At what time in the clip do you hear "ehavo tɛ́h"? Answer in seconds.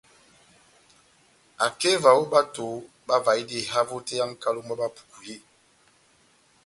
3.63-4.17